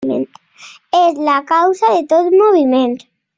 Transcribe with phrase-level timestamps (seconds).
[0.99, 2.99] És la causa de tot moviment.